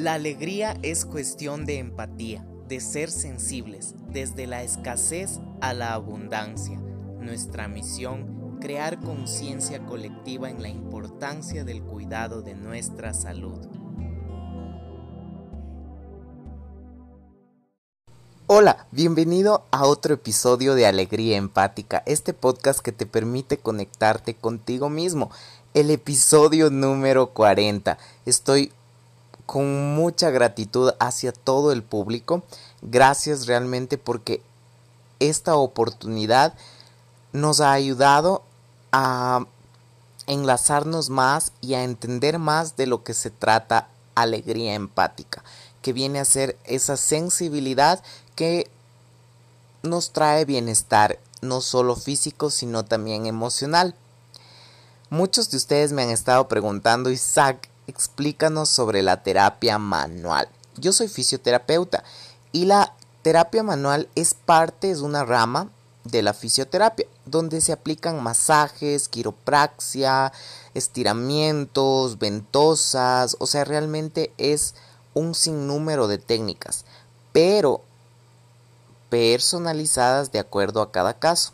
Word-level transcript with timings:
La 0.00 0.14
alegría 0.14 0.78
es 0.82 1.04
cuestión 1.04 1.66
de 1.66 1.76
empatía, 1.76 2.42
de 2.66 2.80
ser 2.80 3.10
sensibles, 3.10 3.94
desde 4.08 4.46
la 4.46 4.62
escasez 4.62 5.40
a 5.60 5.74
la 5.74 5.92
abundancia. 5.92 6.80
Nuestra 7.18 7.68
misión, 7.68 8.56
crear 8.62 8.98
conciencia 8.98 9.84
colectiva 9.84 10.48
en 10.48 10.62
la 10.62 10.70
importancia 10.70 11.64
del 11.64 11.82
cuidado 11.82 12.40
de 12.40 12.54
nuestra 12.54 13.12
salud. 13.12 13.58
Hola, 18.46 18.86
bienvenido 18.92 19.66
a 19.70 19.84
otro 19.84 20.14
episodio 20.14 20.74
de 20.74 20.86
Alegría 20.86 21.36
Empática, 21.36 22.02
este 22.06 22.32
podcast 22.32 22.80
que 22.80 22.92
te 22.92 23.04
permite 23.04 23.58
conectarte 23.58 24.32
contigo 24.32 24.88
mismo. 24.88 25.30
El 25.74 25.90
episodio 25.90 26.70
número 26.70 27.34
40. 27.34 27.98
Estoy 28.24 28.72
con 29.50 29.96
mucha 29.96 30.30
gratitud 30.30 30.92
hacia 31.00 31.32
todo 31.32 31.72
el 31.72 31.82
público. 31.82 32.44
Gracias 32.82 33.48
realmente 33.48 33.98
porque 33.98 34.44
esta 35.18 35.56
oportunidad 35.56 36.54
nos 37.32 37.60
ha 37.60 37.72
ayudado 37.72 38.44
a 38.92 39.44
enlazarnos 40.28 41.10
más 41.10 41.50
y 41.60 41.74
a 41.74 41.82
entender 41.82 42.38
más 42.38 42.76
de 42.76 42.86
lo 42.86 43.02
que 43.02 43.12
se 43.12 43.30
trata 43.30 43.88
alegría 44.14 44.74
empática, 44.74 45.42
que 45.82 45.92
viene 45.92 46.20
a 46.20 46.24
ser 46.24 46.56
esa 46.62 46.96
sensibilidad 46.96 48.04
que 48.36 48.70
nos 49.82 50.12
trae 50.12 50.44
bienestar, 50.44 51.18
no 51.40 51.60
solo 51.60 51.96
físico, 51.96 52.50
sino 52.50 52.84
también 52.84 53.26
emocional. 53.26 53.96
Muchos 55.08 55.50
de 55.50 55.56
ustedes 55.56 55.90
me 55.90 56.04
han 56.04 56.10
estado 56.10 56.46
preguntando, 56.46 57.10
Isaac, 57.10 57.69
explícanos 57.90 58.68
sobre 58.68 59.02
la 59.02 59.22
terapia 59.22 59.78
manual. 59.78 60.48
Yo 60.76 60.92
soy 60.92 61.08
fisioterapeuta 61.08 62.04
y 62.52 62.64
la 62.64 62.94
terapia 63.22 63.62
manual 63.62 64.08
es 64.14 64.34
parte, 64.34 64.94
de 64.94 65.00
una 65.02 65.24
rama 65.24 65.68
de 66.04 66.22
la 66.22 66.32
fisioterapia, 66.32 67.06
donde 67.26 67.60
se 67.60 67.72
aplican 67.72 68.22
masajes, 68.22 69.08
quiropraxia, 69.08 70.32
estiramientos, 70.74 72.18
ventosas, 72.18 73.36
o 73.38 73.46
sea, 73.46 73.64
realmente 73.64 74.32
es 74.38 74.74
un 75.12 75.34
sinnúmero 75.34 76.08
de 76.08 76.18
técnicas, 76.18 76.84
pero 77.32 77.82
personalizadas 79.10 80.32
de 80.32 80.38
acuerdo 80.38 80.80
a 80.80 80.92
cada 80.92 81.18
caso. 81.18 81.52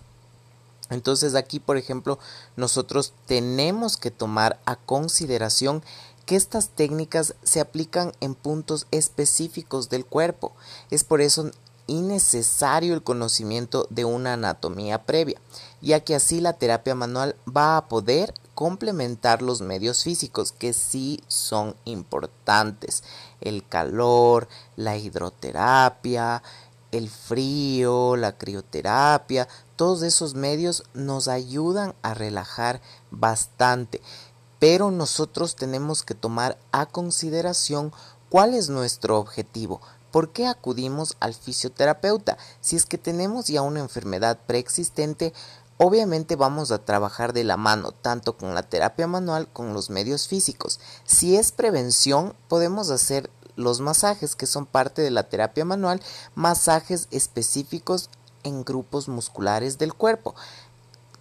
Entonces 0.91 1.35
aquí, 1.35 1.59
por 1.59 1.77
ejemplo, 1.77 2.19
nosotros 2.55 3.13
tenemos 3.27 3.97
que 3.97 4.11
tomar 4.13 4.61
a 4.67 4.77
consideración 4.77 5.83
que 6.27 6.37
estas 6.37 6.71
técnicas 6.71 7.35
se 7.43 7.61
aplican 7.61 8.13
en 8.21 8.35
puntos 8.35 8.87
específicos 8.91 9.89
del 9.89 10.05
cuerpo. 10.05 10.53
Es 10.91 11.05
por 11.05 11.21
eso 11.21 11.51
innecesario 11.87 12.95
el 12.95 13.03
conocimiento 13.05 13.87
de 13.91 14.05
una 14.05 14.33
anatomía 14.33 15.05
previa, 15.05 15.41
ya 15.81 16.01
que 16.01 16.17
así 16.17 16.41
la 16.41 16.55
terapia 16.55 16.97
manual 16.97 17.37
va 17.49 17.77
a 17.77 17.89
poder 17.89 18.35
complementar 18.55 19.41
los 19.41 19.61
medios 19.61 20.03
físicos 20.03 20.51
que 20.51 20.73
sí 20.73 21.23
son 21.29 21.77
importantes. 21.85 23.05
El 23.41 23.67
calor, 23.67 24.49
la 24.75 24.97
hidroterapia, 24.97 26.43
el 26.91 27.09
frío, 27.09 28.17
la 28.17 28.37
crioterapia, 28.37 29.47
todos 29.77 30.03
esos 30.03 30.35
medios 30.35 30.85
nos 30.95 31.29
ayudan 31.29 31.95
a 32.03 32.15
relajar 32.15 32.81
bastante 33.11 34.01
pero 34.59 34.91
nosotros 34.91 35.57
tenemos 35.57 36.03
que 36.03 36.15
tomar 36.15 36.59
a 36.73 36.87
consideración 36.87 37.93
cuál 38.29 38.55
es 38.55 38.69
nuestro 38.69 39.19
objetivo. 39.19 39.81
¿Por 40.11 40.31
qué 40.33 40.47
acudimos 40.47 41.17
al 41.21 41.35
fisioterapeuta? 41.35 42.39
Si 42.61 42.77
es 42.77 42.87
que 42.87 42.99
tenemos 42.99 43.49
ya 43.49 43.63
una 43.63 43.81
enfermedad 43.81 44.39
preexistente, 44.47 45.35
obviamente 45.77 46.37
vamos 46.37 46.71
a 46.71 46.85
trabajar 46.85 47.33
de 47.33 47.45
la 47.45 47.57
mano, 47.57 47.93
tanto 47.93 48.37
con 48.37 48.55
la 48.55 48.63
terapia 48.63 49.07
manual 49.07 49.49
como 49.53 49.75
los 49.75 49.91
medios 49.91 50.27
físicos. 50.27 50.81
Si 51.05 51.37
es 51.37 51.53
prevención, 51.53 52.35
podemos 52.49 52.91
hacer 52.91 53.31
los 53.57 53.81
masajes 53.81 54.37
que 54.37 54.47
son 54.47 54.67
parte 54.67 55.03
de 55.03 55.11
la 55.11 55.25
terapia 55.25 55.65
manual, 55.65 56.01
masajes 56.35 57.09
específicos 57.11 58.11
en 58.43 58.65
grupos 58.65 59.09
musculares 59.09 59.77
del 59.77 59.93
cuerpo. 59.93 60.35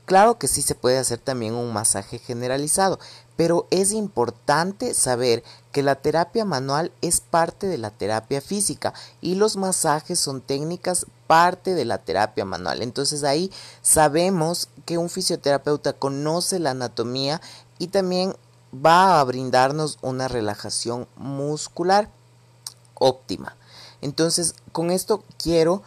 Claro 0.06 0.38
que 0.38 0.48
sí 0.48 0.62
se 0.62 0.76
puede 0.76 1.00
hacer 1.00 1.18
también 1.18 1.56
un 1.56 1.74
masaje 1.74 2.20
generalizado, 2.20 3.00
pero 3.36 3.68
es 3.72 3.92
importante 3.92 4.94
saber 4.94 5.44
que 5.72 5.82
la 5.82 5.96
terapia 5.96 6.46
manual 6.46 6.92
es 7.02 7.22
parte 7.22 7.68
de 7.68 7.80
la 7.80 7.90
terapia 7.90 8.40
física 8.40 8.94
y 9.20 9.36
los 9.36 9.58
masajes 9.58 10.20
son 10.20 10.42
técnicas 10.42 11.08
parte 11.26 11.74
de 11.74 11.86
la 11.86 11.98
terapia 11.98 12.46
manual. 12.46 12.82
Entonces 12.82 13.24
ahí 13.24 13.52
sabemos 13.82 14.70
que 14.86 14.98
un 14.98 15.10
fisioterapeuta 15.10 15.94
conoce 15.94 16.60
la 16.60 16.72
anatomía 16.72 17.42
y 17.80 17.88
también 17.88 18.36
va 18.74 19.20
a 19.20 19.24
brindarnos 19.24 19.98
una 20.02 20.28
relajación 20.28 21.08
muscular 21.16 22.10
óptima. 22.94 23.56
Entonces 24.02 24.54
con 24.72 24.92
esto 24.92 25.24
quiero 25.38 25.82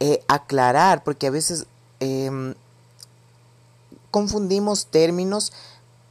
eh, 0.00 0.24
aclarar 0.26 1.04
porque 1.04 1.26
a 1.26 1.30
veces 1.30 1.66
em, 2.00 2.54
confundimos 4.10 4.86
términos, 4.86 5.52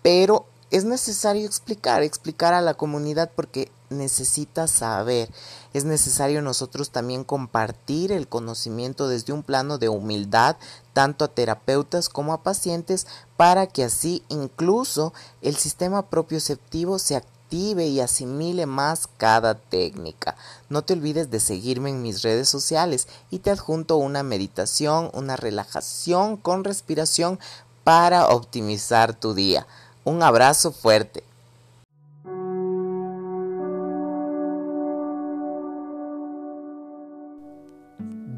pero 0.01 0.45
es 0.69 0.83
necesario 0.83 1.45
explicar, 1.45 2.03
explicar 2.03 2.53
a 2.53 2.61
la 2.61 2.73
comunidad 2.73 3.31
porque 3.35 3.71
necesita 3.89 4.67
saber. 4.67 5.29
Es 5.73 5.85
necesario 5.85 6.41
nosotros 6.41 6.89
también 6.89 7.23
compartir 7.23 8.11
el 8.11 8.27
conocimiento 8.27 9.07
desde 9.07 9.33
un 9.33 9.43
plano 9.43 9.77
de 9.77 9.89
humildad, 9.89 10.57
tanto 10.93 11.25
a 11.25 11.29
terapeutas 11.29 12.09
como 12.09 12.33
a 12.33 12.43
pacientes, 12.43 13.07
para 13.37 13.67
que 13.67 13.83
así 13.83 14.23
incluso 14.29 15.13
el 15.41 15.55
sistema 15.55 16.09
propioceptivo 16.09 16.99
se 16.99 17.15
active 17.15 17.87
y 17.87 18.01
asimile 18.01 18.65
más 18.65 19.07
cada 19.17 19.55
técnica. 19.55 20.35
No 20.67 20.81
te 20.81 20.93
olvides 20.93 21.31
de 21.31 21.39
seguirme 21.39 21.91
en 21.91 22.01
mis 22.01 22.21
redes 22.21 22.49
sociales 22.49 23.07
y 23.31 23.39
te 23.39 23.51
adjunto 23.51 23.95
una 23.95 24.21
meditación, 24.21 25.09
una 25.13 25.37
relajación 25.37 26.35
con 26.35 26.65
respiración 26.65 27.39
para 27.87 28.27
optimizar 28.27 29.17
tu 29.17 29.33
día. 29.33 29.65
Un 30.03 30.21
abrazo 30.21 30.73
fuerte. 30.73 31.23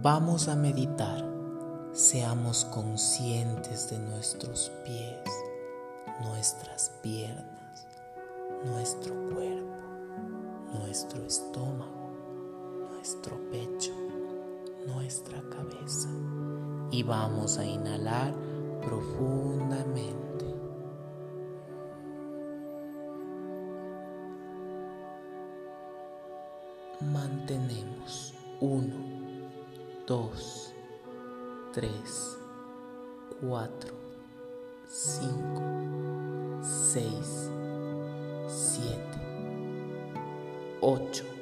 Vamos 0.04 0.48
a 0.50 0.56
meditar. 0.56 1.28
Seamos 1.94 2.64
conscientes 2.66 3.90
de 3.90 3.98
nuestros 3.98 4.72
pies, 4.86 5.18
nuestras 6.22 6.92
piernas, 7.02 7.88
nuestro 8.64 9.16
cuerpo, 9.34 10.78
nuestro 10.78 11.26
estómago, 11.26 12.12
nuestro 12.92 13.36
pecho, 13.50 13.94
nuestra 14.86 15.42
cabeza. 15.50 16.10
Y 16.92 17.02
vamos 17.02 17.58
a 17.58 17.66
inhalar 17.66 18.49
profundamente. 18.82 20.46
Mantenemos 27.02 28.34
1, 28.60 28.94
2, 30.06 30.74
3, 31.74 32.38
4, 33.42 33.94
5, 34.88 36.60
6, 36.62 37.52
7, 38.48 39.00
8, 40.82 41.39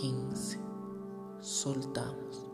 15. 0.00 0.58
Soltamos. 1.40 2.46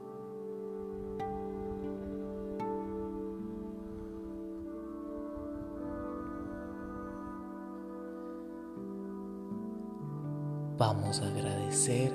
Vamos 10.79 11.21
a 11.21 11.27
agradecer 11.27 12.13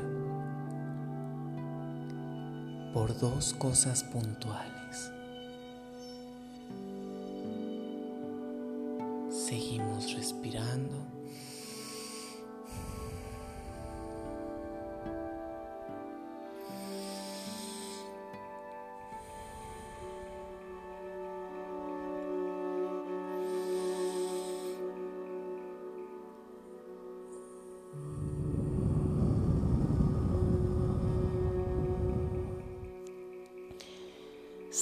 por 2.94 3.18
dos 3.20 3.54
cosas 3.54 4.04
puntuales. 4.04 5.12
Seguimos 9.30 10.14
respirando. 10.14 11.17